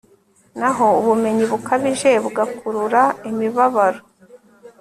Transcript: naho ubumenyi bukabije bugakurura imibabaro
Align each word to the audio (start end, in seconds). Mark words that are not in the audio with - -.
naho 0.59 0.85
ubumenyi 0.99 1.43
bukabije 1.51 2.11
bugakurura 2.23 3.01
imibabaro 3.29 4.01